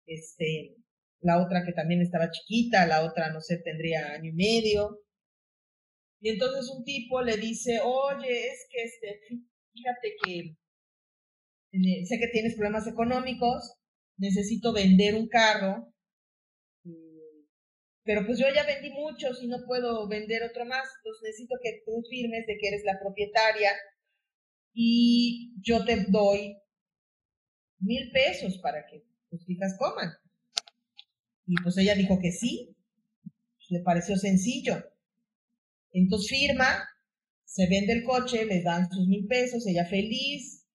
[0.05, 0.77] este,
[1.25, 5.01] la otra que también estaba chiquita, la otra, no sé, tendría año y medio.
[6.21, 9.21] Y entonces un tipo le dice, oye, es que este,
[9.73, 10.55] fíjate que
[11.71, 13.73] eh, sé que tienes problemas económicos,
[14.17, 15.91] necesito vender un carro,
[18.03, 21.81] pero pues yo ya vendí muchos y no puedo vender otro más, entonces necesito que
[21.85, 23.71] tú firmes de que eres la propietaria
[24.73, 26.55] y yo te doy
[27.79, 30.11] mil pesos para que tus hijas coman.
[31.47, 32.75] Y pues ella dijo que sí,
[33.69, 34.83] le pareció sencillo.
[35.91, 36.87] Entonces firma,
[37.45, 40.65] se vende el coche, le dan sus mil pesos, ella feliz.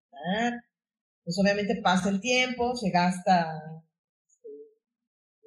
[1.25, 3.47] Pues obviamente pasa el tiempo, se gasta
[4.27, 4.49] este,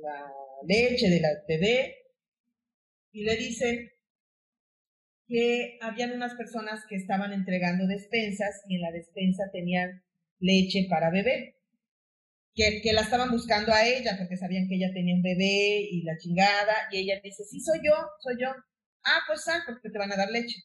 [0.01, 0.31] la
[0.67, 1.95] leche de la bebé
[3.11, 3.89] y le dicen
[5.27, 10.03] que habían unas personas que estaban entregando despensas y en la despensa tenían
[10.39, 11.55] leche para bebé.
[12.55, 16.17] Que, la estaban buscando a ella porque sabían que ella tenía un bebé y la
[16.17, 16.73] chingada.
[16.91, 18.49] Y ella dice, sí, soy yo, soy yo.
[19.03, 20.61] Ah, pues sal porque te van a dar leche.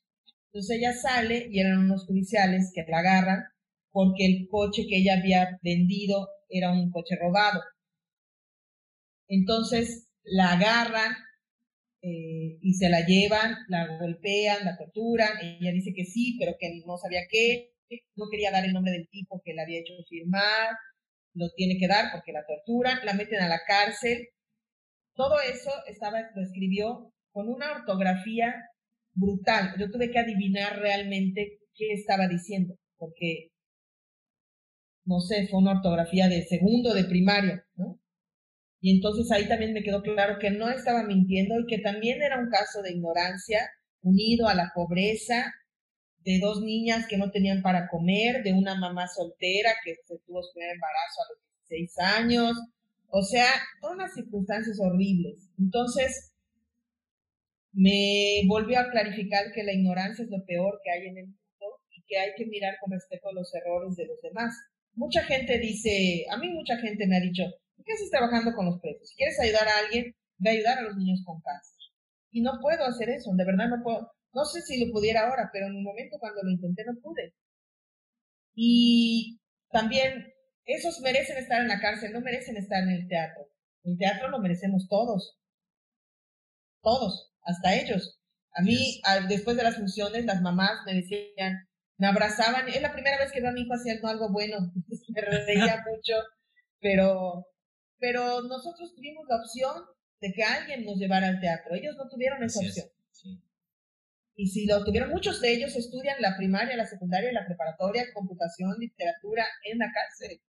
[0.52, 3.44] Entonces ella sale y eran unos judiciales que la agarran
[3.90, 7.60] porque el coche que ella había vendido era un coche robado.
[9.28, 11.12] Entonces la agarran
[12.02, 15.38] eh, y se la llevan, la golpean, la torturan.
[15.42, 17.74] Ella dice que sí, pero que no sabía qué,
[18.16, 20.76] no quería dar el nombre del tipo que la había hecho firmar,
[21.38, 24.28] lo tiene que dar porque la torturan, la meten a la cárcel.
[25.14, 28.54] Todo eso estaba, lo escribió con una ortografía
[29.14, 29.74] brutal.
[29.78, 33.50] Yo tuve que adivinar realmente qué estaba diciendo, porque,
[35.04, 38.00] no sé, fue una ortografía de segundo de primario, ¿no?
[38.80, 42.38] Y entonces ahí también me quedó claro que no estaba mintiendo y que también era
[42.38, 43.68] un caso de ignorancia
[44.02, 45.52] unido a la pobreza
[46.28, 50.42] de dos niñas que no tenían para comer, de una mamá soltera que se tuvo
[50.42, 51.38] su primer embarazo a los
[51.70, 52.52] 16 años,
[53.08, 53.48] o sea,
[53.80, 55.48] todas las circunstancias horribles.
[55.58, 56.34] Entonces,
[57.72, 61.66] me volvió a clarificar que la ignorancia es lo peor que hay en el mundo
[61.96, 64.54] y que hay que mirar con respecto a los errores de los demás.
[64.96, 67.44] Mucha gente dice, a mí mucha gente me ha dicho,
[67.86, 69.08] qué haces trabajando con los presos?
[69.08, 71.78] Si quieres ayudar a alguien, ve a ayudar a los niños con cáncer.
[72.32, 74.17] Y no puedo hacer eso, de verdad no puedo.
[74.38, 77.34] No sé si lo pudiera ahora, pero en un momento cuando lo intenté no pude.
[78.54, 80.32] Y también
[80.64, 83.48] esos merecen estar en la cárcel, no merecen estar en el teatro.
[83.82, 85.36] El teatro lo merecemos todos.
[86.82, 88.20] Todos, hasta ellos.
[88.52, 92.68] A mí, después de las funciones, las mamás me decían, me abrazaban.
[92.68, 94.72] Es la primera vez que veo a mi hijo haciendo algo bueno.
[95.08, 96.14] me reía mucho,
[96.80, 97.44] pero
[97.98, 99.84] pero nosotros tuvimos la opción
[100.20, 101.74] de que alguien nos llevara al teatro.
[101.74, 102.86] Ellos no tuvieron esa opción.
[104.40, 108.76] Y si lo tuvieron, muchos de ellos estudian la primaria, la secundaria, la preparatoria, computación,
[108.78, 110.40] literatura en la cárcel.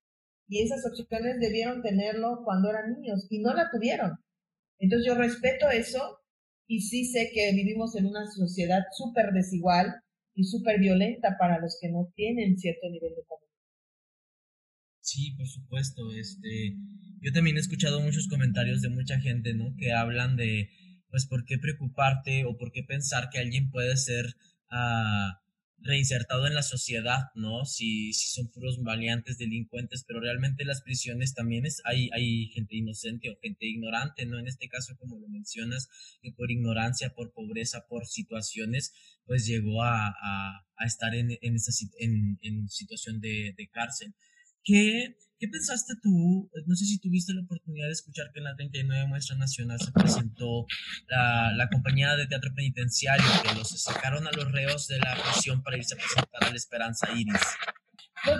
[0.47, 4.12] Y esas opciones debieron tenerlo cuando eran niños y no la tuvieron.
[4.78, 6.19] Entonces yo respeto eso
[6.67, 9.95] y sí sé que vivimos en una sociedad súper desigual
[10.36, 13.49] y súper violenta para los que no tienen cierto nivel de comunicación.
[14.99, 16.12] Sí, por supuesto.
[16.13, 16.75] Este,
[17.21, 19.75] yo también he escuchado muchos comentarios de mucha gente, ¿no?
[19.80, 20.69] Que hablan de,
[21.10, 24.36] pues, por qué preocuparte o por qué pensar que alguien puede ser
[24.69, 25.41] ah,
[25.82, 27.65] reinsertado en la sociedad, ¿no?
[27.65, 32.76] Si, si son puros valientes delincuentes, pero realmente las prisiones también es, hay, hay gente
[32.76, 34.39] inocente o gente ignorante, ¿no?
[34.39, 35.89] En este caso, como lo mencionas,
[36.22, 38.93] que por ignorancia, por pobreza, por situaciones,
[39.26, 44.13] pues llegó a, a, estar en, en, esa, en, situación de, de cárcel.
[44.63, 46.52] ¿Qué, ¿Qué pensaste tú?
[46.65, 49.91] No sé si tuviste la oportunidad de escuchar que en la 39 Muestra Nacional se
[49.93, 50.65] presentó
[51.08, 55.63] la, la compañía de teatro penitenciario, que los sacaron a los reos de la prisión
[55.63, 57.41] para irse a presentar a la Esperanza Iris.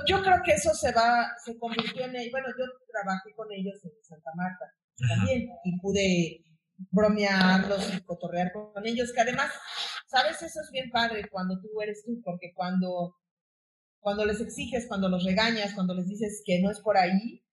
[0.05, 3.91] Yo, creo que eso se va, se convirtió en, bueno, yo trabajé con ellos en
[4.03, 4.65] Santa Marta
[5.07, 6.43] también y pude
[6.91, 9.51] bromearlos y cotorrear con ellos, que además,
[10.07, 13.15] sabes, eso es bien padre cuando tú eres tú, porque cuando
[13.99, 17.43] cuando les exiges, cuando los regañas, cuando les dices que no es por ahí,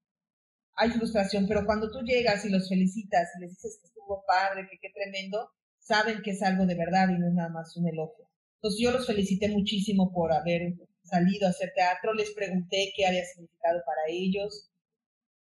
[0.74, 4.68] hay frustración, pero cuando tú llegas y los felicitas y les dices que estuvo padre,
[4.70, 7.88] que qué tremendo, saben que es algo de verdad y no es nada más un
[7.88, 8.28] elogio.
[8.56, 13.24] Entonces yo los felicité muchísimo por haber salido a hacer teatro, les pregunté qué había
[13.24, 14.70] significado para ellos.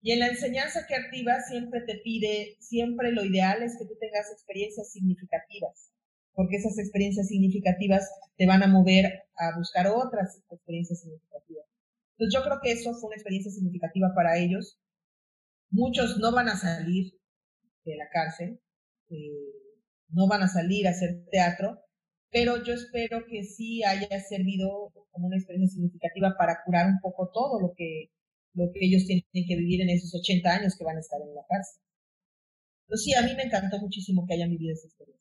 [0.02, 4.32] Y en la enseñanza creativa siempre te pide, siempre lo ideal es que tú tengas
[4.32, 5.92] experiencias significativas
[6.38, 9.06] porque esas experiencias significativas te van a mover
[9.38, 11.66] a buscar otras experiencias significativas.
[12.12, 14.80] Entonces yo creo que eso fue una experiencia significativa para ellos.
[15.72, 17.12] Muchos no van a salir
[17.86, 18.62] de la cárcel,
[19.10, 19.52] eh,
[20.10, 21.80] no van a salir a hacer teatro,
[22.30, 27.32] pero yo espero que sí haya servido como una experiencia significativa para curar un poco
[27.34, 28.12] todo lo que,
[28.54, 31.34] lo que ellos tienen que vivir en esos 80 años que van a estar en
[31.34, 31.82] la cárcel.
[32.86, 35.17] Entonces sí, a mí me encantó muchísimo que hayan vivido esa experiencia.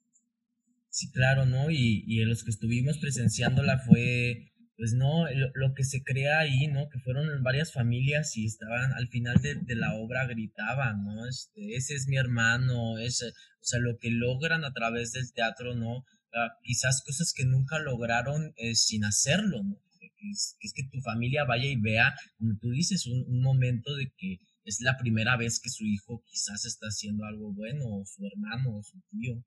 [0.97, 1.71] Sí, claro, ¿no?
[1.71, 6.69] Y, y en los que estuvimos presenciándola fue, pues no, lo, que se crea ahí,
[6.69, 6.89] ¿no?
[6.89, 11.27] Que fueron varias familias y estaban al final de, de la obra gritaban, ¿no?
[11.29, 15.75] Este, ese es mi hermano, ese, o sea, lo que logran a través del teatro,
[15.75, 16.07] ¿no?
[16.35, 19.77] Ah, quizás cosas que nunca lograron eh, sin hacerlo, ¿no?
[20.01, 24.15] Que es, que tu familia vaya y vea, como tú dices, un, un momento de
[24.17, 28.27] que es la primera vez que su hijo quizás está haciendo algo bueno, o su
[28.27, 29.45] hermano, o su tío.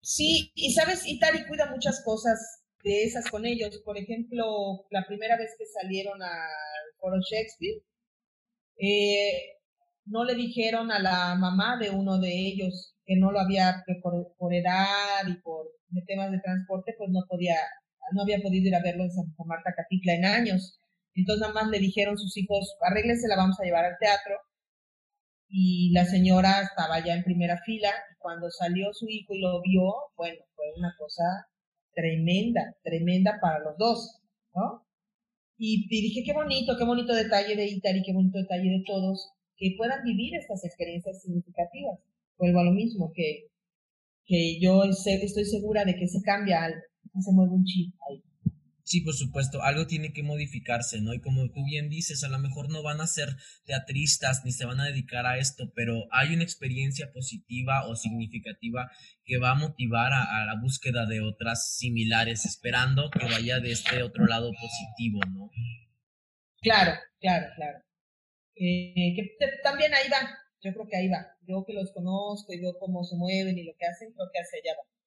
[0.00, 3.80] Sí, y sabes, Itari cuida muchas cosas de esas con ellos.
[3.84, 7.82] Por ejemplo, la primera vez que salieron al foro Shakespeare,
[8.78, 9.58] eh,
[10.06, 14.54] no le dijeron a la mamá de uno de ellos que no lo había, por,
[14.54, 15.66] edad y por
[16.06, 17.56] temas de transporte, pues no podía,
[18.12, 20.80] no había podido ir a verlo en Santa Marta Catitla en años.
[21.14, 24.36] Entonces nada más le dijeron sus hijos, arréglense, la vamos a llevar al teatro.
[25.48, 29.62] Y la señora estaba ya en primera fila y cuando salió su hijo y lo
[29.62, 31.24] vio, bueno, fue una cosa
[31.94, 34.20] tremenda, tremenda para los dos,
[34.54, 34.86] ¿no?
[35.56, 39.74] Y, dije, qué bonito, qué bonito detalle de Itari, qué bonito detalle de todos, que
[39.76, 41.98] puedan vivir estas experiencias significativas.
[42.38, 43.48] Vuelvo a lo mismo, que,
[44.24, 46.80] que yo estoy segura de que se cambia algo,
[47.20, 48.22] se mueve un chip ahí.
[48.88, 51.12] Sí, por supuesto, algo tiene que modificarse, ¿no?
[51.12, 53.36] Y como tú bien dices, a lo mejor no van a ser
[53.66, 58.90] teatristas ni se van a dedicar a esto, pero hay una experiencia positiva o significativa
[59.26, 64.02] que va a motivar a, la búsqueda de otras similares, esperando que vaya de este
[64.02, 65.50] otro lado positivo, ¿no?
[66.62, 67.80] Claro, claro, claro.
[68.54, 70.30] Eh, que también ahí va,
[70.62, 71.26] yo creo que ahí va.
[71.46, 74.40] Yo que los conozco y veo cómo se mueven y lo que hacen, creo que
[74.40, 74.97] hacia allá va.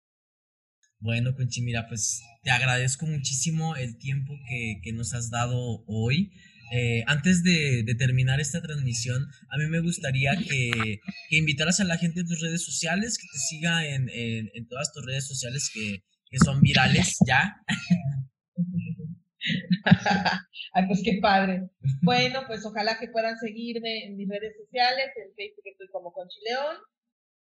[1.02, 6.32] Bueno, Conchi, mira, pues te agradezco muchísimo el tiempo que, que nos has dado hoy.
[6.72, 11.98] Eh, antes de, terminar esta transmisión, a mí me gustaría que, que, invitaras a la
[11.98, 15.72] gente en tus redes sociales, que te siga en, en, en todas tus redes sociales
[15.74, 17.56] que, que son virales ya.
[20.74, 21.68] Ay, pues qué padre.
[22.04, 26.40] Bueno, pues ojalá que puedan seguirme en mis redes sociales, en Facebook estoy como Conchi
[26.48, 26.78] León,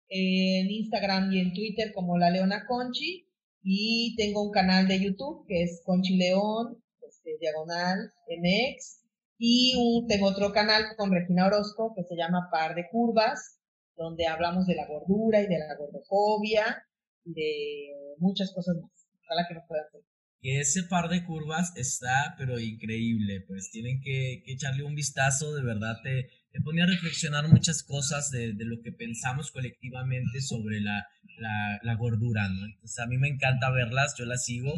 [0.09, 3.26] en Instagram y en Twitter como La Leona Conchi,
[3.70, 9.03] y tengo un canal de YouTube que es Conchi León, este, diagonal MX.
[9.38, 13.59] Y tengo otro canal con Regina Orozco que se llama Par de Curvas,
[13.97, 16.82] donde hablamos de la gordura y de la gordofobia
[17.26, 18.89] y de muchas cosas más.
[19.26, 20.01] Ojalá que nos puedan hacer.
[20.39, 23.43] Que ese par de curvas está, pero increíble.
[23.47, 27.83] Pues tienen que, que echarle un vistazo, de verdad te, te pone a reflexionar muchas
[27.83, 31.05] cosas de, de lo que pensamos colectivamente sobre la,
[31.37, 32.65] la, la gordura, ¿no?
[32.65, 34.73] Entonces a mí me encanta verlas, yo las sigo.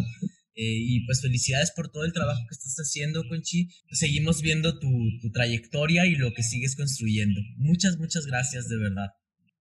[0.56, 3.70] Eh, y pues felicidades por todo el trabajo que estás haciendo, Conchi.
[3.92, 4.90] Seguimos viendo tu,
[5.22, 7.40] tu, trayectoria y lo que sigues construyendo.
[7.56, 9.08] Muchas, muchas gracias, de verdad.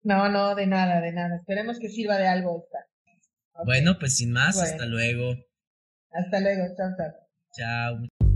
[0.03, 1.37] No, no, de nada, de nada.
[1.37, 3.63] Esperemos que sirva de algo esta.
[3.63, 5.37] Bueno, pues sin más, hasta luego.
[6.11, 7.13] Hasta luego, chao, chao.
[7.55, 8.28] Chao.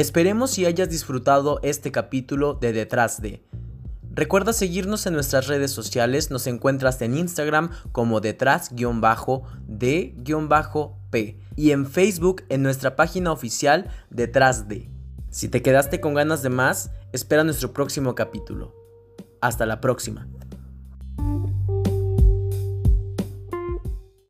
[0.00, 3.44] Esperemos si hayas disfrutado este capítulo de Detrás de.
[4.12, 8.80] Recuerda seguirnos en nuestras redes sociales, nos encuentras en Instagram como detrás-de-p
[11.54, 14.88] y en Facebook en nuestra página oficial Detrás de.
[15.28, 18.74] Si te quedaste con ganas de más, espera nuestro próximo capítulo.
[19.42, 20.26] Hasta la próxima.